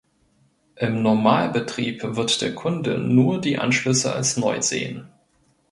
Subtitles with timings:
[0.77, 5.07] Im Normalbetrieb wird der Kunde nur die Anschlüsse als neu sehen.